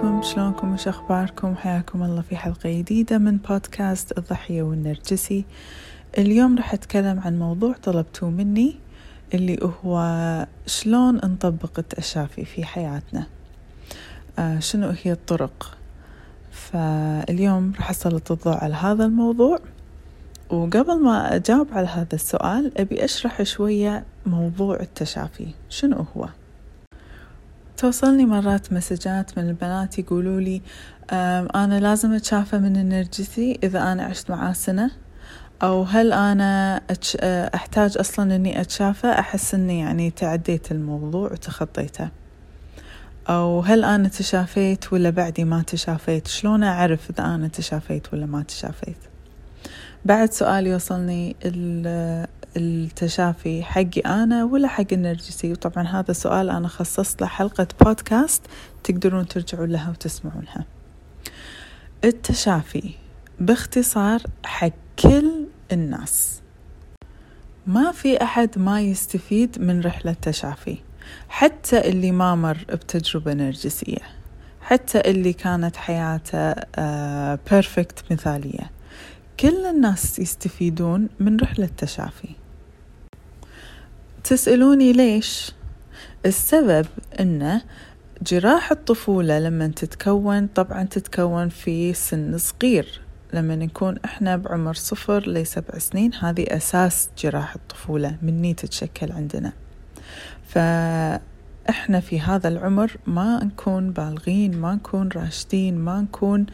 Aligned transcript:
عليكم 0.00 0.22
شلونكم؟ 0.22 0.72
وش 0.74 0.88
أخباركم؟ 0.88 1.54
حياكم 1.54 2.02
الله 2.02 2.22
في 2.22 2.36
حلقة 2.36 2.70
جديدة 2.70 3.18
من 3.18 3.36
بودكاست 3.36 4.18
الضحية 4.18 4.62
والنرجسي. 4.62 5.44
اليوم 6.18 6.56
راح 6.56 6.72
أتكلم 6.74 7.20
عن 7.20 7.38
موضوع 7.38 7.74
طلبتوه 7.82 8.30
مني 8.30 8.76
اللي 9.34 9.58
هو 9.62 10.46
شلون 10.66 11.16
نطبق 11.16 11.78
التشافي 11.78 12.44
في 12.44 12.64
حياتنا. 12.64 13.26
آه 14.38 14.58
شنو 14.58 14.92
هي 15.02 15.12
الطرق؟ 15.12 15.78
فاليوم 16.50 17.72
راح 17.76 17.90
أسلط 17.90 18.32
الضوء 18.32 18.56
على 18.56 18.74
هذا 18.74 19.04
الموضوع. 19.04 19.58
وقبل 20.50 21.02
ما 21.02 21.34
أجاوب 21.34 21.68
على 21.72 21.86
هذا 21.86 22.14
السؤال 22.14 22.78
أبي 22.78 23.04
أشرح 23.04 23.42
شوية 23.42 24.04
موضوع 24.26 24.80
التشافي. 24.80 25.46
شنو 25.68 26.06
هو؟ 26.16 26.28
توصلني 27.80 28.26
مرات 28.26 28.72
messages 28.72 29.38
من 29.38 29.48
البنات 29.48 29.98
يقولوا 29.98 30.40
لي 30.40 30.62
أنا 31.54 31.80
لازم 31.80 32.12
أتشافى 32.12 32.58
من 32.58 32.76
النرجسي 32.76 33.58
إذا 33.62 33.92
أنا 33.92 34.02
عشت 34.02 34.30
معاه 34.30 34.52
سنة 34.52 34.90
أو 35.62 35.82
هل 35.82 36.12
أنا 36.12 36.80
أحتاج 37.54 37.98
أصلا 37.98 38.36
أني 38.36 38.60
أتشافى؟ 38.60 39.06
أحس 39.06 39.54
أني 39.54 39.78
يعني 39.80 40.10
تعديت 40.10 40.72
الموضوع 40.72 41.32
وتخطيته. 41.32 42.08
أو 43.28 43.60
هل 43.60 43.84
أنا 43.84 44.08
تشافيت 44.08 44.92
ولا 44.92 45.10
بعدي 45.10 45.44
ما 45.44 45.62
تشافيت؟ 45.62 46.26
شلون 46.28 46.62
أعرف 46.62 47.10
إذا 47.10 47.24
أنا 47.24 47.48
تشافيت 47.48 48.14
ولا 48.14 48.26
ما 48.26 48.42
تشافيت؟ 48.42 48.98
بعد 50.04 50.32
سؤال 50.32 50.66
يوصلني 50.66 51.36
التشافي 52.56 53.62
حقي 53.62 54.00
أنا 54.00 54.44
ولا 54.44 54.68
حق 54.68 54.92
النرجسي. 54.92 55.52
وطبعا 55.52 55.86
هذا 55.86 56.12
سؤال 56.12 56.50
أنا 56.50 56.68
خصصت 56.68 57.20
له 57.20 57.26
حلقة 57.26 57.66
بودكاست 57.80 58.42
تقدرون 58.84 59.28
ترجعون 59.28 59.68
لها 59.68 59.90
وتسمعونها. 59.90 60.64
التشافي 62.04 62.90
باختصار 63.40 64.22
حق 64.44 64.72
كل 64.98 65.46
الناس. 65.72 66.40
ما 67.66 67.92
في 67.92 68.22
أحد 68.22 68.58
ما 68.58 68.80
يستفيد 68.80 69.60
من 69.60 69.80
رحلة 69.80 70.16
تشافي 70.22 70.78
حتى 71.28 71.88
اللي 71.88 72.12
ما 72.12 72.34
مر 72.34 72.58
بتجربة 72.68 73.32
نرجسية 73.32 74.02
حتى 74.60 75.00
اللي 75.00 75.32
كانت 75.32 75.76
حياته 75.76 76.52
بيرفكت 77.50 77.98
uh, 77.98 78.12
مثالية. 78.12 78.70
كل 79.40 79.66
الناس 79.66 80.18
يستفيدون 80.18 81.08
من 81.20 81.36
رحلة 81.40 81.70
تشافي. 81.76 82.28
تسألوني 84.24 84.92
ليش؟ 84.92 85.52
السبب 86.26 86.86
أنه 87.20 87.62
جراح 88.22 88.70
الطفولة 88.70 89.38
لما 89.38 89.66
تتكون 89.68 90.46
طبعا 90.46 90.82
تتكون 90.82 91.48
في 91.48 91.94
سن 91.94 92.38
صغير. 92.38 93.00
لما 93.32 93.56
نكون 93.56 93.98
إحنا 94.04 94.36
بعمر 94.36 94.74
صفر 94.74 95.28
لسبع 95.28 95.78
سنين 95.78 96.14
هذه 96.14 96.44
أساس 96.48 97.08
جراح 97.18 97.54
الطفولة 97.54 98.16
مني 98.22 98.54
تتشكل 98.54 99.12
عندنا. 99.12 99.52
فإحنا 100.48 102.00
في 102.00 102.20
هذا 102.20 102.48
العمر 102.48 102.96
ما 103.06 103.44
نكون 103.44 103.90
بالغين 103.90 104.60
ما 104.60 104.74
نكون 104.74 105.08
راشدين 105.08 105.78
ما 105.78 106.00
نكون 106.00 106.46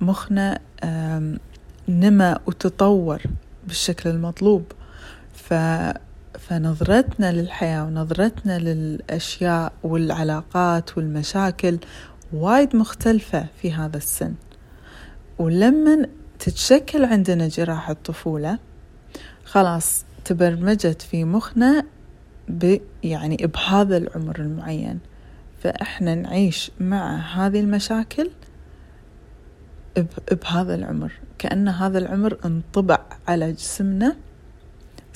مخنا 0.00 0.58
نما 1.88 2.40
وتطور 2.46 3.22
بالشكل 3.66 4.10
المطلوب. 4.10 4.72
ف 5.34 5.54
فنظرتنا 6.48 7.32
للحياة 7.32 7.84
ونظرتنا 7.84 8.58
للأشياء 8.58 9.72
والعلاقات 9.82 10.98
والمشاكل 10.98 11.78
وايد 12.32 12.76
مختلفة 12.76 13.46
في 13.62 13.72
هذا 13.72 13.96
السن. 13.96 14.34
ولما 15.38 16.06
تتشكل 16.38 17.04
عندنا 17.04 17.48
جراحة 17.48 17.92
الطفولة 17.92 18.58
خلاص 19.44 20.04
تبرمجت 20.24 21.02
في 21.02 21.24
مخنا 21.24 21.84
ب 22.48 22.76
يعني 23.02 23.36
بهذا 23.36 23.96
العمر 23.96 24.40
المعين. 24.40 24.98
فإحنا 25.62 26.14
نعيش 26.14 26.70
مع 26.80 27.16
هذه 27.16 27.60
المشاكل 27.60 28.30
بهذا 30.42 30.74
العمر. 30.74 31.12
كأن 31.38 31.68
هذا 31.68 31.98
العمر 31.98 32.38
انطبع 32.44 32.98
على 33.28 33.52
جسمنا 33.52 34.16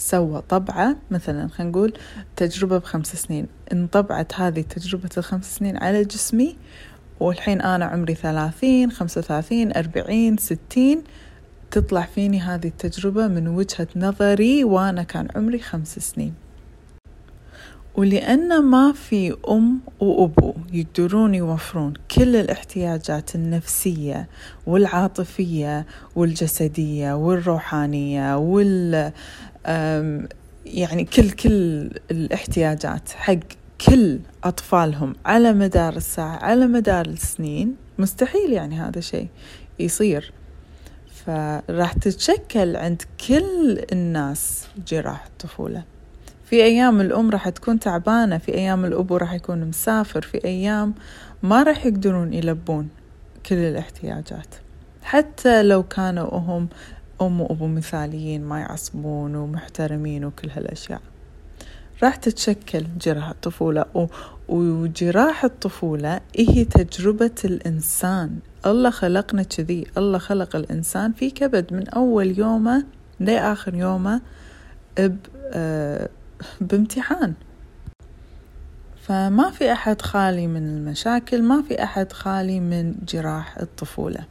سوى 0.00 0.42
طبعة 0.48 0.96
مثلا 1.10 1.48
خلينا 1.48 1.70
نقول 1.70 1.92
تجربة 2.36 2.78
بخمس 2.78 3.16
سنين. 3.16 3.46
انطبعت 3.72 4.34
هذه 4.34 4.60
تجربة 4.60 5.10
الخمس 5.18 5.56
سنين 5.56 5.76
على 5.76 6.04
جسمي 6.04 6.56
والحين 7.20 7.60
أنا 7.60 7.84
عمري 7.84 8.14
ثلاثين 8.14 8.90
خمسة 8.90 9.18
وثلاثين 9.18 9.72
أربعين 9.76 10.36
ستين. 10.36 11.02
تطلع 11.70 12.08
فيني 12.14 12.40
هذه 12.40 12.66
التجربة 12.66 13.28
من 13.28 13.48
وجهة 13.48 13.88
نظري 13.96 14.64
وأنا 14.64 15.02
كان 15.02 15.28
عمري 15.36 15.58
خمس 15.58 15.98
سنين. 15.98 16.34
ولأن 17.94 18.62
ما 18.62 18.92
في 18.92 19.36
أم 19.48 19.80
وأبو 20.00 20.54
يقدرون 20.72 21.34
يوفرون 21.34 21.94
كل 22.16 22.36
الاحتياجات 22.36 23.34
النفسية 23.34 24.28
والعاطفية 24.66 25.86
والجسدية 26.16 27.12
والروحانية 27.12 28.36
وال 28.36 29.12
يعني 30.66 31.04
كل 31.04 31.30
كل 31.30 31.90
الاحتياجات 32.10 33.10
حق 33.10 33.38
كل 33.86 34.18
أطفالهم 34.44 35.14
على 35.24 35.52
مدار 35.52 35.96
الساعة 35.96 36.36
على 36.36 36.66
مدار 36.66 37.06
السنين 37.06 37.76
مستحيل 37.98 38.52
يعني 38.52 38.80
هذا 38.80 39.00
شيء 39.00 39.28
يصير. 39.78 40.32
فراح 41.26 41.92
تتشكل 41.92 42.76
عند 42.76 43.02
كل 43.28 43.84
الناس 43.92 44.66
جراح 44.88 45.26
الطفولة. 45.26 45.82
في 46.44 46.64
أيام 46.64 47.00
الأم 47.00 47.30
راح 47.30 47.48
تكون 47.48 47.78
تعبانة 47.78 48.38
في 48.38 48.54
أيام 48.54 48.84
الأبو 48.84 49.16
راح 49.16 49.32
يكون 49.32 49.64
مسافر 49.64 50.22
في 50.22 50.44
أيام 50.44 50.94
ما 51.42 51.62
راح 51.62 51.86
يقدرون 51.86 52.32
يلبون 52.32 52.88
كل 53.46 53.56
الاحتياجات. 53.56 54.54
حتى 55.02 55.62
لو 55.62 55.82
كانوا 55.82 56.38
هم 56.38 56.68
أم 57.22 57.40
وأبو 57.40 57.66
مثاليين 57.66 58.44
ما 58.44 58.60
يعصبون 58.60 59.34
ومحترمين 59.36 60.24
وكل 60.24 60.50
هالأشياء. 60.50 61.00
راح 62.02 62.16
تتشكل 62.16 62.84
جراح 63.00 63.28
الطفولة 63.28 63.84
و... 63.94 64.06
وجراح 64.48 65.44
الطفولة 65.44 66.20
هي 66.36 66.64
تجربة 66.64 67.34
الإنسان. 67.44 68.38
الله 68.66 68.90
خلقنا 68.90 69.42
كذي. 69.42 69.86
الله 69.98 70.18
خلق 70.18 70.56
الإنسان 70.56 71.12
في 71.12 71.30
كبد 71.30 71.72
من 71.72 71.88
أول 71.88 72.38
يومه 72.38 72.84
لآخر 73.20 73.74
يومه 73.74 74.20
ب... 74.98 75.16
آه... 75.52 76.08
بامتحان. 76.60 77.34
فما 79.02 79.50
في 79.50 79.72
أحد 79.72 80.02
خالي 80.02 80.46
من 80.46 80.68
المشاكل 80.68 81.42
ما 81.42 81.62
في 81.62 81.82
أحد 81.82 82.12
خالي 82.12 82.60
من 82.60 82.94
جراح 83.08 83.58
الطفولة. 83.58 84.24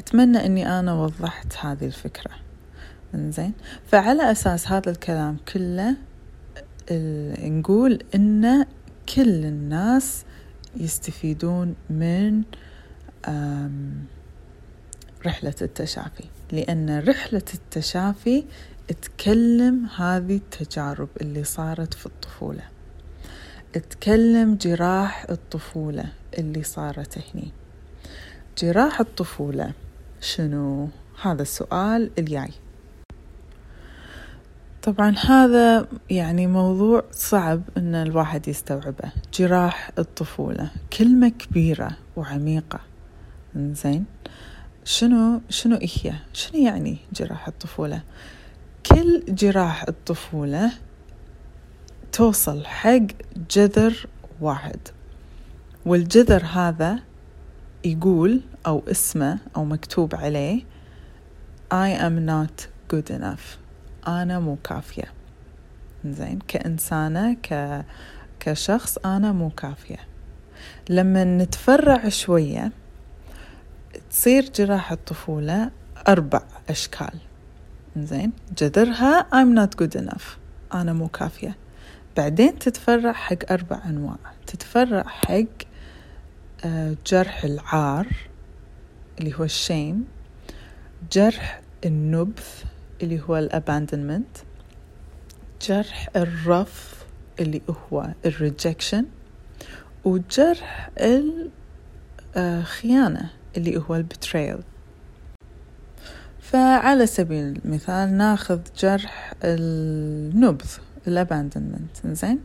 أتمنى 0.00 0.46
أني 0.46 0.78
أنا 0.80 0.94
وضحت 0.94 1.56
هذه 1.56 1.86
الفكرة. 1.86 2.30
زين 3.14 3.52
فعلى 3.86 4.30
أساس 4.30 4.68
هذا 4.68 4.90
الكلام 4.90 5.36
كله 5.52 5.96
نقول 7.48 8.02
أن 8.14 8.66
كل 9.14 9.44
الناس 9.44 10.24
يستفيدون 10.76 11.74
من 11.90 12.42
رحلة 15.26 15.54
التشافي. 15.62 16.24
لأن 16.52 16.98
رحلة 17.08 17.42
التشافي 17.54 18.44
تكلم 19.02 19.86
هذه 19.96 20.36
التجارب 20.36 21.08
اللي 21.20 21.44
صارت 21.44 21.94
في 21.94 22.06
الطفولة. 22.06 22.64
تكلم 23.90 24.54
جراح 24.54 25.26
الطفولة 25.30 26.04
اللي 26.38 26.62
صارت 26.62 27.18
هني. 27.18 27.52
جراح 28.58 29.00
الطفولة 29.00 29.72
شنو؟ 30.20 30.88
هذا 31.22 31.42
السؤال 31.42 32.10
الجاي. 32.18 32.50
طبعا 34.82 35.14
هذا 35.18 35.86
يعني 36.10 36.46
موضوع 36.46 37.04
صعب 37.12 37.62
إن 37.76 37.94
الواحد 37.94 38.48
يستوعبه. 38.48 39.12
جراح 39.34 39.90
الطفولة 39.98 40.70
كلمة 40.98 41.28
كبيرة 41.28 41.90
وعميقة. 42.16 42.80
زين 43.56 44.04
شنو؟ 44.84 45.40
شنو 45.48 45.78
هي؟ 45.82 46.12
شنو 46.32 46.60
يعني 46.62 46.98
جراح 47.12 47.48
الطفولة؟ 47.48 48.02
كل 48.86 49.22
جراح 49.28 49.84
الطفولة 49.88 50.72
توصل 52.12 52.64
حق 52.64 53.06
جذر 53.50 54.06
واحد 54.40 54.78
والجذر 55.86 56.44
هذا 56.44 56.98
يقول 57.84 58.40
أو 58.66 58.82
اسمه 58.90 59.38
أو 59.56 59.64
مكتوب 59.64 60.14
عليه 60.14 60.62
I 61.72 61.90
am 62.00 62.26
not 62.26 62.66
good 62.92 63.10
enough. 63.10 63.58
أنا 64.08 64.38
مو 64.38 64.56
كافية. 64.64 65.12
زين 66.04 66.38
كإنسانة 66.48 67.36
ك... 67.42 67.84
كشخص 68.40 68.98
أنا 68.98 69.32
مو 69.32 69.50
كافية. 69.50 69.98
لما 70.88 71.24
نتفرع 71.24 72.08
شوية 72.08 72.72
تصير 74.10 74.50
جراحة 74.54 74.94
الطفولة 74.94 75.70
أربع 76.08 76.42
أشكال. 76.68 77.18
زين 77.96 78.32
جذرها 78.58 79.20
I'm 79.20 79.56
not 79.58 79.84
good 79.84 80.00
enough. 80.00 80.26
أنا 80.74 80.92
مو 80.92 81.08
كافية. 81.08 81.56
بعدين 82.16 82.58
تتفرع 82.58 83.12
حق 83.12 83.52
أربع 83.52 83.80
أنواع. 83.86 84.18
تتفرع 84.46 85.02
حق 85.02 85.69
جرح 87.06 87.44
العار 87.44 88.06
اللي 89.20 89.34
هو 89.34 89.44
الشيم 89.44 90.04
جرح 91.12 91.60
النبذ 91.84 92.42
اللي 93.02 93.20
هو 93.20 93.36
الاباندمنت 93.36 94.36
جرح 95.68 96.08
الرفض 96.16 96.96
اللي 97.40 97.62
هو 97.92 98.08
ال 98.26 98.34
rejection 98.34 99.06
وجرح 100.04 100.90
الخيانة 102.36 103.30
اللي 103.56 103.82
هو 103.88 103.96
ال 103.96 104.03
betrayal 104.03 104.58
فعلى 106.40 107.06
سبيل 107.06 107.60
المثال 107.64 108.16
ناخذ 108.16 108.60
جرح 108.78 109.32
النبذ 109.44 110.70
ال 111.06 111.14
abandonment 111.14 112.06
زين 112.06 112.40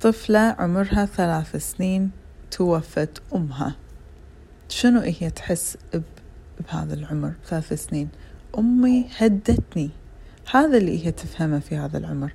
طفلة 0.00 0.38
عمرها 0.38 1.06
ثلاث 1.06 1.56
سنين 1.56 2.10
توفت 2.56 3.22
أمها. 3.34 3.76
شنو 4.68 5.00
هي 5.00 5.30
تحس 5.30 5.76
بهذا 6.60 6.94
العمر؟ 6.94 7.32
ثلاث 7.46 7.72
سنين. 7.72 8.08
أمي 8.58 9.06
هدتني. 9.18 9.90
هذا 10.52 10.76
اللي 10.76 11.06
هي 11.06 11.12
تفهمه 11.12 11.58
في 11.58 11.76
هذا 11.76 11.98
العمر. 11.98 12.32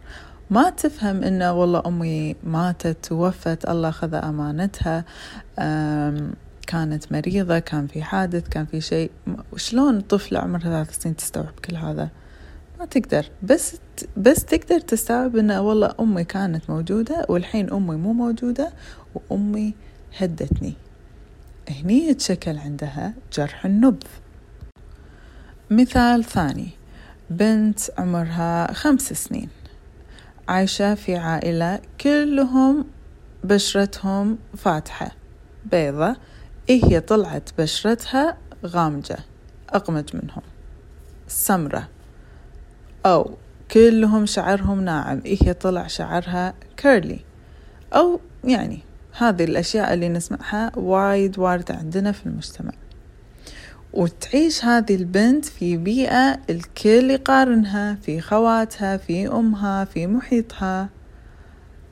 ما 0.49 0.69
تفهم 0.69 1.23
إنه 1.23 1.53
والله 1.53 1.83
أمي 1.85 2.35
ماتت 2.43 2.97
توفت 3.03 3.69
الله 3.69 3.91
خذ 3.91 4.13
أمانتها 4.13 5.05
كانت 6.67 7.11
مريضة 7.11 7.59
كان 7.59 7.87
في 7.87 8.03
حادث 8.03 8.49
كان 8.49 8.65
في 8.65 8.81
شيء. 8.81 9.11
شلون 9.55 10.01
طفلة 10.01 10.39
عمرها 10.39 10.83
ثلاث 10.83 10.99
سنين 11.01 11.15
تستوعب 11.15 11.53
كل 11.65 11.75
هذا؟ 11.75 12.09
ما 12.79 12.85
تقدر. 12.85 13.25
بس 13.43 13.75
بس 14.17 14.45
تقدر 14.45 14.79
تستوعب 14.79 15.35
إنه 15.35 15.61
والله 15.61 15.93
أمي 15.99 16.23
كانت 16.23 16.69
موجودة 16.69 17.25
والحين 17.29 17.73
أمي 17.73 17.95
مو 17.95 18.13
موجودة 18.13 18.73
وأمي 19.15 19.75
هدتني. 20.17 20.73
هني 21.69 22.07
يتشكل 22.07 22.57
عندها 22.57 23.13
جرح 23.33 23.65
النبذ 23.65 24.07
مثال 25.69 26.23
ثاني. 26.23 26.69
بنت 27.29 27.79
عمرها 27.97 28.73
خمس 28.73 29.13
سنين. 29.13 29.49
عايشة 30.47 30.95
في 30.95 31.15
عائلة 31.15 31.79
كلهم 32.01 32.85
بشرتهم 33.43 34.37
فاتحة. 34.57 35.11
بيضة 35.71 36.15
إيه 36.69 36.85
هي 36.85 36.99
طلعت 36.99 37.49
بشرتها 37.57 38.37
غامجة. 38.65 39.17
أقمج 39.69 40.09
منهم. 40.13 40.41
سمرة. 41.27 41.89
أو 43.05 43.37
كلهم 43.71 44.25
شعرهم 44.25 44.81
ناعم. 44.81 45.21
إيه 45.25 45.37
هي 45.43 45.53
طلع 45.53 45.87
شعرها 45.87 46.53
كيرلي 46.77 47.19
أو 47.93 48.19
يعني 48.43 48.88
هذه 49.19 49.43
الأشياء 49.43 49.93
اللي 49.93 50.09
نسمعها 50.09 50.71
وايد 50.75 51.39
واردة 51.39 51.75
عندنا 51.75 52.11
في 52.11 52.25
المجتمع. 52.25 52.71
وتعيش 53.93 54.65
هذه 54.65 54.95
البنت 54.95 55.45
في 55.45 55.77
بيئة 55.77 56.39
الكل 56.49 57.11
يقارنها 57.11 57.95
في 57.95 58.21
خواتها 58.21 58.97
في 58.97 59.27
أمها 59.27 59.85
في 59.85 60.07
محيطها. 60.07 60.89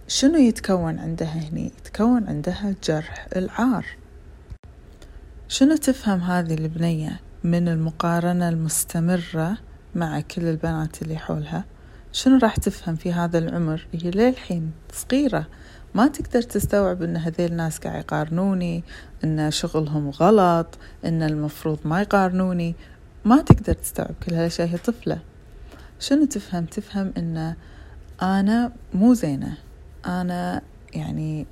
شنو 0.07 0.35
يتكون 0.35 0.99
عندها 0.99 1.27
هني؟ 1.27 1.65
يتكون 1.65 2.27
عندها 2.27 2.75
جرح 2.83 3.27
العار. 3.35 3.85
شنو 5.47 5.75
تفهم 5.75 6.19
هذه 6.19 6.53
البنية 6.53 7.19
من 7.43 7.67
المقارنة 7.67 8.49
المستمرة 8.49 9.57
مع 9.95 10.19
كل 10.19 10.41
البنات 10.41 11.01
اللي 11.01 11.17
حولها؟ 11.17 11.65
شنو 12.17 12.37
راح 12.37 12.55
تفهم 12.55 12.95
في 12.95 13.13
هذا 13.13 13.37
العمر؟ 13.37 13.87
هي 13.93 14.11
للحين 14.11 14.71
صغيرة. 14.93 15.47
ما 15.95 16.07
تقدر 16.07 16.41
تستوعب 16.41 17.03
إن 17.03 17.17
هذيل 17.17 17.51
الناس 17.51 17.79
قاعد 17.79 17.99
يقارنوني 17.99 18.83
إن 19.23 19.51
شغلهم 19.51 20.09
غلط 20.09 20.77
إن 21.05 21.23
المفروض 21.23 21.79
ما 21.85 22.01
يقارنوني. 22.01 22.75
ما 23.25 23.41
تقدر 23.41 23.73
تستوعب 23.73 24.15
كل 24.25 24.33
هالأشياء. 24.33 24.67
هي 24.67 24.77
طفلة. 24.77 25.19
شنو 25.99 26.25
تفهم؟ 26.25 26.65
تفهم 26.65 27.13
إن 27.17 27.55
أنا 28.21 28.71
مو 28.93 29.13
زينة. 29.13 29.57
أنا 30.05 30.61
يعني 30.93 31.45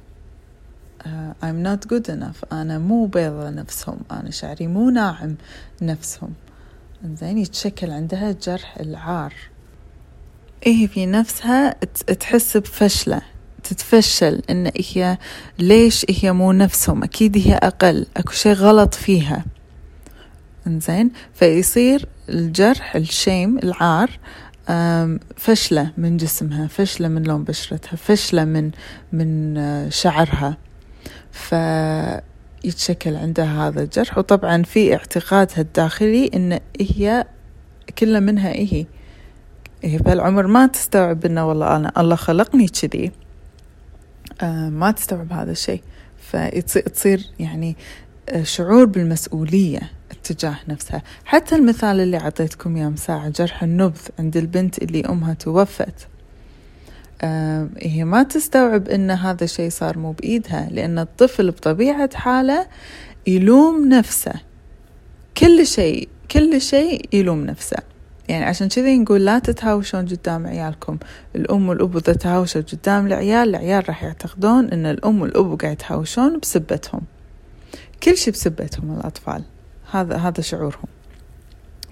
uh, 1.03 1.07
I'm 1.43 1.65
not 1.65 1.87
good 1.93 2.07
enough. 2.09 2.53
أنا 2.53 2.79
مو 2.79 3.05
بيضة 3.05 3.49
نفسهم 3.49 3.99
أنا 4.11 4.31
شعري 4.31 4.67
مو 4.67 4.89
ناعم 4.89 5.35
نفسهم. 5.81 6.33
زين 7.13 7.37
يتشكل 7.37 7.91
عندها 7.91 8.31
جرح 8.31 8.77
العار. 8.77 9.33
إيه 10.65 10.87
في 10.87 11.05
نفسها 11.05 11.71
تحس 12.19 12.57
بفشلة 12.57 13.21
تتفشل 13.63 14.41
إن 14.49 14.71
هي 14.93 15.17
ليش 15.59 16.05
هي 16.09 16.31
مو 16.31 16.51
نفسهم؟ 16.51 17.03
أكيد 17.03 17.37
هي 17.37 17.53
أقل 17.53 18.05
أكو 18.17 18.31
شيء 18.31 18.53
غلط 18.53 18.93
فيها. 18.93 19.45
إنزين؟ 20.67 21.11
فيصير 21.33 22.05
الجرح 22.29 22.95
الشيم 22.95 23.57
العار 23.57 24.09
فشلة 25.37 25.91
من 25.97 26.17
جسمها 26.17 26.67
فشلة 26.67 27.07
من 27.07 27.23
لون 27.23 27.43
بشرتها 27.43 27.95
فشلة 27.95 28.45
من 28.45 28.71
من 29.11 29.57
آه، 29.57 29.89
شعرها. 29.89 30.57
فيتشكل 31.31 33.15
عندها 33.15 33.67
هذا 33.67 33.83
الجرح. 33.83 34.17
وطبعا 34.17 34.63
في 34.63 34.93
اعتقادها 34.93 35.59
الداخلي 35.59 36.31
إن 36.33 36.59
هي 36.81 37.25
كل 37.99 38.21
منها 38.21 38.49
هي 38.49 38.85
هي 39.85 39.97
بهالعمر 39.97 40.47
ما 40.47 40.67
تستوعب 40.67 41.25
إنه 41.25 41.47
والله 41.47 41.75
أنا 41.75 41.91
الله 41.97 42.15
خلقني 42.15 42.67
كذي. 42.67 43.11
آه، 44.41 44.69
ما 44.69 44.91
تستوعب 44.91 45.33
هذا 45.33 45.51
الشيء. 45.51 45.81
فتصير 46.21 47.29
يعني 47.39 47.75
آه، 48.29 48.43
شعور 48.43 48.85
بالمسؤولية 48.85 49.91
اتجاه 50.11 50.55
نفسها. 50.67 51.01
حتى 51.25 51.55
المثال 51.55 51.99
اللي 51.99 52.17
عطيتكم 52.17 52.77
يا 52.77 52.89
مساعة 52.89 53.29
جرح 53.29 53.63
النبذ 53.63 54.01
عند 54.19 54.37
البنت 54.37 54.83
اللي 54.83 55.05
أمها 55.05 55.33
توفت. 55.33 56.07
آه 57.21 57.69
هي 57.77 58.03
ما 58.03 58.23
تستوعب 58.23 58.87
أن 58.87 59.11
هذا 59.11 59.43
الشيء 59.43 59.69
صار 59.69 59.97
مو 59.97 60.11
بإيدها 60.11 60.69
لأن 60.71 60.99
الطفل 60.99 61.51
بطبيعة 61.51 62.15
حاله 62.15 62.67
يلوم 63.27 63.89
نفسه. 63.89 64.33
كل 65.37 65.67
شيء 65.67 66.09
كل 66.31 66.61
شيء 66.61 67.09
يلوم 67.13 67.45
نفسه. 67.45 67.94
يعني 68.29 68.45
عشان 68.45 68.67
كذي 68.67 68.97
نقول 68.97 69.25
لا 69.25 69.39
تتهاوشون 69.39 70.05
قدام 70.05 70.47
عيالكم. 70.47 70.97
الأم 71.35 71.69
والأبو 71.69 71.97
إذا 71.97 72.13
تهاوشوا 72.13 72.61
قدام 72.61 73.07
العيال 73.07 73.49
العيال 73.49 73.89
راح 73.89 74.03
يعتقدون 74.03 74.69
أن 74.69 74.85
الأم 74.85 75.21
والأبو 75.21 75.55
قاعد 75.55 75.73
يتهاوشون 75.73 76.39
بسبتهم. 76.39 77.01
كل 78.03 78.17
شيء 78.17 78.33
بسبتهم 78.33 78.97
الأطفال. 78.99 79.43
هذا 79.91 80.17
هذا 80.17 80.41
شعورهم. 80.41 80.87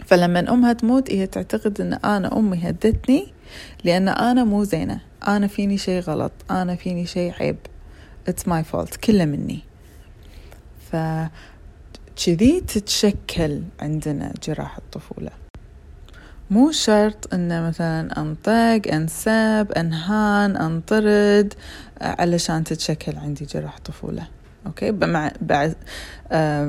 فلما 0.05 0.53
أمها 0.53 0.73
تموت 0.73 1.11
هي 1.11 1.27
تعتقد 1.27 1.81
أن 1.81 1.93
أنا 1.93 2.37
أمي 2.37 2.69
هدتني 2.69 3.33
لأن 3.83 4.07
أنا 4.07 4.43
مو 4.43 4.63
زينة. 4.63 4.99
أنا 5.27 5.47
فيني 5.47 5.77
شيء 5.77 6.01
غلط. 6.01 6.31
أنا 6.51 6.75
فيني 6.75 7.05
شيء 7.05 7.33
عيب. 7.39 7.57
It's 8.29 8.43
my 8.47 8.63
fault. 8.73 8.97
كله 9.03 9.25
مني. 9.25 9.59
فكذي 10.91 12.61
تتشكل 12.61 13.61
عندنا 13.79 14.33
جراح 14.43 14.77
الطفولة. 14.77 15.42
مو 16.51 16.71
شرط 16.71 17.33
ان 17.33 17.67
مثلا 17.67 18.21
أنطق 18.21 18.93
انسب 18.93 19.71
أنهان 19.77 20.57
أنطرد 20.57 21.53
علشان 22.01 22.63
تتشكل 22.63 23.17
عندي 23.17 23.45
جراح 23.45 23.79
طفولة. 23.79 24.27
أوكي؟ 24.65 24.91
مع 24.91 25.31
بعد 25.41 25.75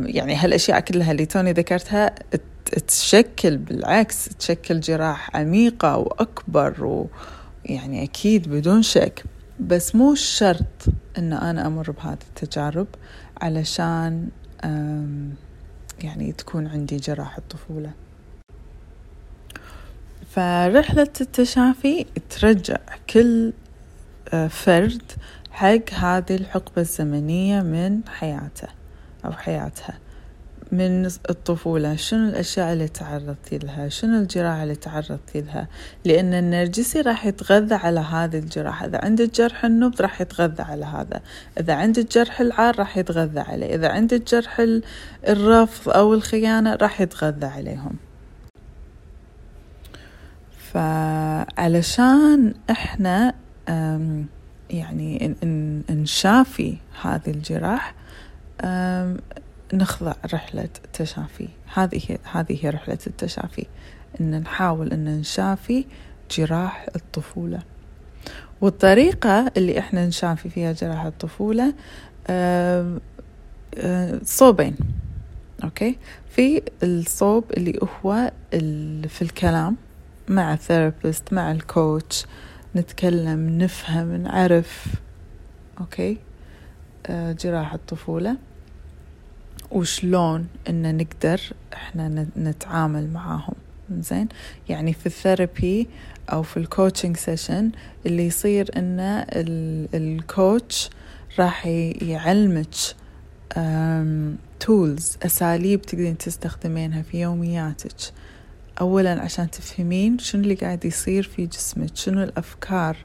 يعني 0.07 0.37
هالأشياء 0.37 0.81
كلها 0.81 1.13
اللي 1.13 1.27
توني 1.27 1.53
ذكرتها 1.53 2.15
تشكل 2.87 3.57
بالعكس 3.57 4.25
تشكل 4.25 4.81
جراح 4.81 5.37
عميقة 5.37 5.97
وأكبر 5.97 6.85
ويعني 7.65 8.05
أكيد 8.05 8.49
بدون 8.49 8.83
شك. 8.83 9.25
بس 9.61 9.95
مو 9.95 10.15
شرط 10.15 10.85
إن 11.19 11.33
أنا 11.33 11.67
أمر 11.67 11.91
بهذه 11.91 12.19
التجارب 12.29 12.87
علشان 13.41 14.29
يعني 16.03 16.33
تكون 16.39 16.67
عندي 16.67 16.97
جراح 16.97 17.37
الطفولة. 17.37 17.91
فرحلة 20.35 21.09
التشافي 21.21 22.07
ترجع 22.31 22.77
كل 23.11 23.53
آه، 24.33 24.47
فرد 24.47 25.03
حق 25.51 25.91
هذه 25.93 26.35
الحقبة 26.35 26.83
الزمنية 26.83 27.61
من 27.61 28.01
حياته 28.09 28.69
أو 29.25 29.33
حياتها. 29.33 29.99
من 30.73 31.07
الطفولة 31.07 31.97
شنو 31.97 32.29
الأشياء 32.29 32.73
اللي 32.73 32.89
تعرضتي 32.89 33.59
لها؟ 33.59 33.89
شنو 33.89 34.19
الجراحة 34.19 34.63
اللي 34.63 34.75
تعرضتي 34.75 35.41
لها؟ 35.41 35.69
لأن 36.05 36.35
النرجسي 36.35 37.01
راح 37.01 37.27
يتغذى 37.27 37.75
على 37.75 38.01
هذه 38.01 38.39
الجراحة. 38.39 38.87
إذا 38.87 38.99
عندك 39.05 39.35
جرح 39.35 39.65
النبض 39.65 40.03
راح 40.03 40.21
يتغذى 40.21 40.63
على 40.63 40.85
هذا. 40.85 41.21
إذا 41.61 41.75
عندك 41.75 42.13
جرح 42.13 42.41
العار 42.41 42.79
راح 42.79 42.99
يتغذى 42.99 43.41
عليه. 43.41 43.75
إذا 43.75 43.89
عندك 43.89 44.35
جرح 44.35 44.67
الرفض 45.29 45.93
أو 45.93 46.15
الخيانة 46.15 46.75
راح 46.75 47.01
يتغذى 47.01 47.47
عليهم. 47.47 47.97
فعلشان 50.75 52.55
إحنا 52.71 53.35
يعني 54.71 55.35
نشافي 55.91 56.77
هذه 57.03 57.23
الجراح 57.31 57.95
نخضع 59.75 60.13
رحلة 60.35 60.69
تشافي 60.93 61.49
هذه 61.75 62.01
هي 62.09 62.19
هذه 62.33 62.59
هي 62.63 62.71
رحلة 62.71 62.99
التشافي 63.07 63.67
إن 64.21 64.41
نحاول 64.41 64.93
إن 64.93 65.05
نشافي 65.19 65.85
جراح 66.31 66.87
الطفولة. 66.97 67.63
والطريقة 68.61 69.53
اللي 69.57 69.79
إحنا 69.79 70.07
نشافي 70.07 70.49
فيها 70.49 70.73
جراح 70.73 71.05
الطفولة 71.05 71.75
صوبين 74.25 74.77
okay؟ 75.65 75.99
في 76.31 76.63
الصوب 76.83 77.45
اللي 77.57 77.79
هو 78.05 78.33
في 79.09 79.23
الكلام. 79.23 79.77
مع 80.29 80.53
ال 80.55 80.62
therapist 80.62 81.33
مع 81.33 81.53
ال 81.53 81.65
coach 81.65 82.27
نتكلم 82.77 83.59
نفهم 83.59 84.17
نعرف. 84.17 84.87
okay؟ 85.81 86.19
آه، 87.07 87.33
جراح 87.33 87.75
الطفولة. 87.75 88.37
وشلون 89.71 90.47
إن 90.69 90.97
نقدر 90.97 91.41
إحنا 91.75 92.27
نتعامل 92.37 93.11
معاهم. 93.13 93.55
زين؟ 93.91 94.29
يعني 94.69 94.93
في 94.93 95.07
ال 95.07 95.17
therapy 95.17 95.89
أو 96.33 96.43
في 96.43 96.57
ال 96.57 96.63
coaching 96.63 97.17
session 97.17 97.71
اللي 98.07 98.27
يصير 98.27 98.71
إن 98.77 99.25
ال 99.95 100.11
coach 100.11 100.91
راح 101.39 101.67
يعلمك 102.03 102.75
tools 104.61 105.17
أساليب 105.23 105.83
تقدرين 105.83 106.19
تستخدمينها 106.19 107.03
في 107.03 107.21
يومياتك. 107.21 107.97
اولا 108.81 109.21
عشان 109.21 109.51
تفهمين 109.51 110.19
شنو 110.19 110.43
اللي 110.43 110.55
قاعد 110.55 110.85
يصير 110.85 111.23
في 111.23 111.47
جسمك 111.47 111.97
شنو 111.97 112.23
الأفكار 112.23 112.97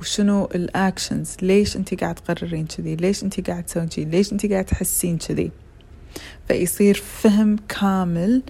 وشنو 0.00 0.44
ال 0.44 0.56
actions 0.56 1.36
ليش 1.42 1.76
انت 1.76 2.00
قاعد 2.00 2.14
تقررين 2.14 2.66
كذي؟ 2.66 2.96
ليش 2.96 3.22
انت 3.22 3.50
قاعد 3.50 3.64
تسوين 3.64 3.88
كذي؟ 3.88 4.04
ليش 4.04 4.32
انت 4.32 4.46
قاعد 4.46 4.64
تحسين 4.64 5.18
كذي؟ 5.18 5.50
فيصير 6.48 6.94
فهم 6.94 7.56
كامل 7.68 8.42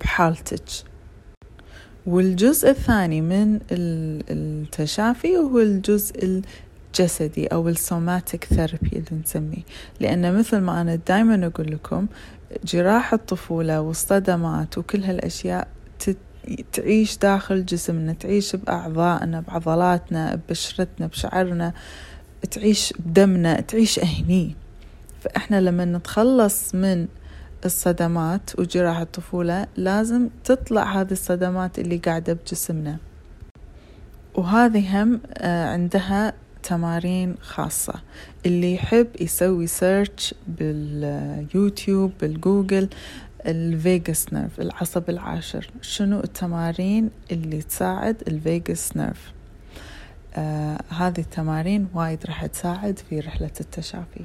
بحالتك. 0.00 0.64
والجزء 2.06 2.70
الثاني 2.70 3.20
من 3.20 3.60
التشافي 3.70 5.36
هو 5.36 5.58
الجزء 5.58 6.42
الجسدي 6.94 7.46
أو 7.46 7.68
ال 7.68 7.78
somatic 7.78 8.44
therapy 8.44 8.88
اللي 8.92 9.22
نسميه. 9.24 9.62
لأن 10.00 10.38
مثل 10.38 10.58
ما 10.58 10.80
أنا 10.80 10.94
دايما 10.94 11.46
أقول 11.46 11.72
لكم 11.72 12.06
جراح 12.64 13.12
الطفولة 13.12 13.80
والصدمات 13.80 14.78
وكل 14.78 15.04
هالأشياء 15.04 15.68
تعيش 16.72 17.18
داخل 17.18 17.64
جسمنا 17.64 18.12
تعيش 18.12 18.56
بأعضائنا 18.56 19.40
بعضلاتنا 19.40 20.34
ببشرتنا 20.34 21.06
بشعرنا 21.06 21.72
تعيش 22.50 22.92
بدمنا 22.98 23.60
تعيش 23.60 23.98
أهني 23.98 24.56
فإحنا 25.20 25.60
لما 25.60 25.84
نتخلص 25.84 26.74
من 26.74 27.06
الصدمات 27.64 28.50
وجراح 28.58 28.98
الطفولة 28.98 29.66
لازم 29.76 30.28
تطلع 30.44 31.00
هذه 31.00 31.12
الصدمات 31.12 31.78
اللي 31.78 31.96
قاعدة 31.96 32.32
بجسمنا. 32.32 32.96
وهذه 34.34 35.02
هم 35.02 35.20
آه، 35.34 35.68
عندها 35.68 36.32
تمارين 36.70 37.34
خاصة. 37.40 37.94
اللي 38.46 38.74
يحب 38.74 39.06
يسوي 39.20 39.66
search 39.66 40.34
باليوتيوب 40.48 42.12
بالجوجل 42.20 42.88
ال 43.46 43.60
vagus 43.60 44.32
nerve 44.32 44.60
العصب 44.60 45.10
العاشر. 45.10 45.70
شنو 45.80 46.20
التمارين 46.20 47.10
اللي 47.32 47.62
تساعد 47.62 48.22
ال 48.28 48.39
vagus 48.39 48.96
nerve 48.96 49.32
آه 50.34 50.78
هذه 50.88 51.18
التمارين 51.18 51.88
وايد 51.94 52.26
راح 52.26 52.46
تساعد 52.46 52.98
في 52.98 53.20
رحلة 53.20 53.50
التشافي. 53.60 54.24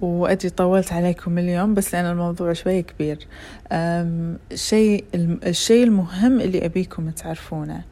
وأدري 0.00 0.50
طولت 0.50 0.92
عليكم 0.92 1.38
اليوم 1.38 1.74
بس 1.74 1.94
لأن 1.94 2.06
الموضوع 2.06 2.52
شوي 2.52 2.82
كبير. 2.82 3.26
الشيء 3.72 5.04
الشيء 5.14 5.84
المهم 5.84 6.40
اللي 6.40 6.64
أبيكم 6.64 7.10
تعرفونه 7.10 7.84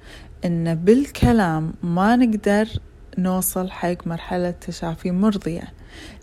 إن 0.44 0.74
بالكلام 0.74 1.72
ما 1.82 2.16
نقدر 2.16 2.68
نوصل 3.18 3.70
حق 3.70 4.06
مرحلة 4.06 4.50
تشافي 4.50 5.10
مرضية 5.10 5.72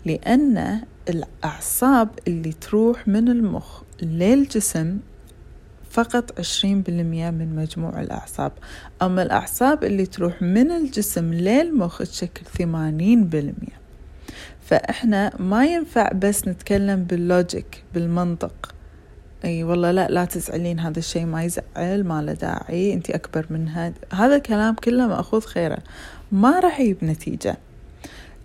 لأن 0.06 0.80
الأعصاب 1.08 2.08
اللي 2.28 2.52
تروح 2.52 3.08
من 3.08 3.28
المخ 3.28 3.82
للجسم 4.02 4.98
فقط 5.90 6.38
عشرين 6.38 6.82
بالمية 6.82 7.30
من 7.30 7.56
مجموع 7.56 8.00
الأعصاب. 8.00 8.52
أما 9.02 9.22
الأعصاب 9.22 9.84
اللي 9.84 10.06
تروح 10.06 10.42
من 10.42 10.70
الجسم 10.70 11.34
للمخ 11.34 11.98
تشكل 11.98 12.44
ثمانين 12.58 13.24
بالمية. 13.24 13.82
فإحنا 14.66 15.32
ما 15.38 15.66
ينفع 15.66 16.12
بس 16.12 16.48
نتكلم 16.48 17.04
باللوجيك 17.04 17.84
بالمنطق. 17.94 18.74
إي 19.44 19.64
والله 19.64 19.90
لا 19.90 20.08
لا 20.08 20.24
تزعلين 20.24 20.80
هذا 20.80 20.98
الشيء 20.98 21.24
ما 21.24 21.44
يزعل 21.44 22.04
ما 22.04 22.22
له 22.22 22.32
داعي 22.32 22.92
انت 22.94 23.10
أكبر 23.10 23.46
من 23.50 23.68
هذا 24.12 24.36
الكلام 24.36 24.74
كله 24.74 25.06
مأخوذ 25.06 25.40
خيره. 25.40 25.78
ما 26.32 26.60
راح 26.60 26.80
يجيب 26.80 27.04
نتيجة. 27.04 27.56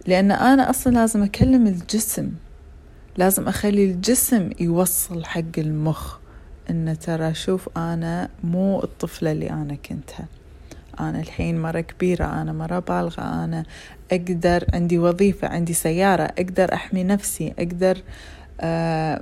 لأن 0.08 0.32
أنا 0.32 0.70
أصلا 0.70 0.94
لازم 0.94 1.24
أكلم 1.24 1.68
الجسم. 1.68 2.32
لازم 3.18 3.48
أخلي 3.48 3.86
الجسم 3.86 4.50
يوصل 4.60 5.26
حق 5.26 5.58
المخ. 5.58 6.18
انه 6.70 6.94
ترى 6.94 7.34
شوف 7.34 7.70
أنا 7.78 8.30
مو 8.44 8.84
الطفلة 8.84 9.32
اللي 9.32 9.50
أنا 9.50 9.76
كنتها. 9.76 10.26
أنا 11.00 11.20
الحين 11.20 11.62
مرة 11.62 11.82
كبيرة 11.82 12.42
أنا 12.42 12.54
مرة 12.54 12.80
بالغة 12.80 13.44
أنا 13.44 13.64
أقدر 14.12 14.66
عندي 14.74 14.98
وظيفة 14.98 15.48
عندي 15.48 15.74
سيارة 15.74 16.24
أقدر 16.24 16.74
أحمي 16.74 17.04
نفسي 17.04 17.54
أقدر 17.60 17.98
آه، 18.62 19.22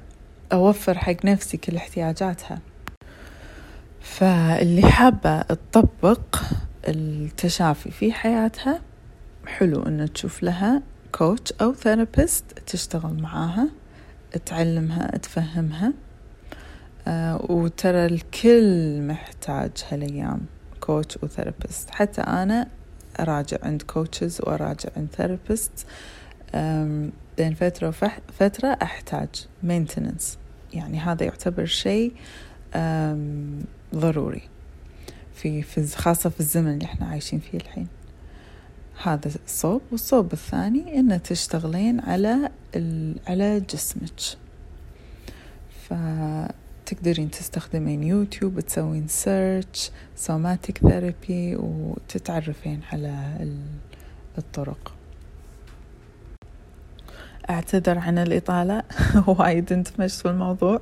أوفر 0.53 0.97
حق 0.97 1.25
نفسي 1.25 1.57
كل 1.57 1.75
احتياجاتها. 1.75 2.59
فاللي 4.01 4.81
حابة 4.81 5.41
تطبق 5.41 6.35
التشافي 6.87 7.91
في 7.91 8.13
حياتها 8.13 8.81
حلو 9.47 9.83
أن 9.83 10.13
تشوف 10.13 10.43
لها 10.43 10.81
coach 11.11 11.53
أو 11.61 11.73
therapist 11.73 12.45
تشتغل 12.65 13.21
معاها 13.21 13.67
تعلمها 14.45 15.17
تفهمها. 15.17 15.93
آه 17.07 17.45
وترى 17.51 18.05
الكل 18.05 19.01
محتاج 19.01 19.71
هالأيام 19.91 20.41
coach 20.79 21.17
و 21.23 21.30
therapist 21.30 21.89
حتى 21.89 22.21
أنا 22.21 22.67
أراجع 23.19 23.57
عند 23.63 23.81
coaches 23.81 24.41
وأراجع 24.41 24.89
عند 24.97 25.07
therapist 25.17 25.85
بين 27.37 27.53
فترة 27.53 27.87
وفترة 27.87 28.67
أحتاج 28.67 29.29
maintenance 29.63 30.37
يعني 30.73 30.99
هذا 30.99 31.23
يعتبر 31.23 31.65
شيء 31.65 32.13
ضروري 33.95 34.41
في, 35.33 35.61
في 35.61 35.87
خاصة 35.87 36.29
في 36.29 36.39
الزمن 36.39 36.73
اللي 36.73 36.85
إحنا 36.85 37.07
عايشين 37.07 37.39
فيه 37.39 37.57
الحين. 37.57 37.87
هذا 39.03 39.31
الصوب. 39.45 39.81
والصوب 39.91 40.33
الثاني 40.33 40.99
إن 40.99 41.21
تشتغلين 41.21 41.99
على 41.99 42.49
على 43.27 43.59
جسمك. 43.59 44.19
فتقدرين 45.89 47.31
تستخدمين 47.31 48.03
يوتيوب 48.03 48.59
تسوين 48.59 49.07
search 49.07 49.91
somatic 50.15 50.77
therapy 50.77 51.55
وتتعرفين 51.55 52.81
على 52.91 53.37
الطرق. 54.37 54.93
أعتذر 57.49 57.97
عن 57.97 58.17
الإطالة. 58.17 58.83
وايد 59.39 59.73
اندمجت 59.73 60.21
في 60.21 60.29
الموضوع. 60.29 60.81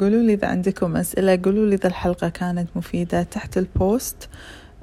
قولوا 0.00 0.22
لي 0.22 0.34
إذا 0.34 0.48
عندكم 0.48 0.96
أسئلة. 0.96 1.40
قولوا 1.44 1.66
لي 1.66 1.74
إذا 1.74 1.86
الحلقة 1.86 2.28
كانت 2.28 2.68
مفيدة 2.76 3.22
تحت 3.22 3.58
البوست 3.58 4.28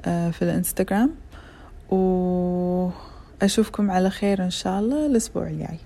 أه، 0.05 0.31
في 0.31 0.41
الإنستغرام. 0.41 1.09
وأشوفكم 1.89 3.91
على 3.91 4.09
خير 4.09 4.43
إن 4.43 4.49
شاء 4.49 4.79
الله 4.79 5.05
الأسبوع 5.05 5.47
الجاي. 5.47 5.77